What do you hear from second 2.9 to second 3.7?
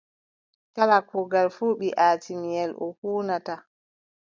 huunata.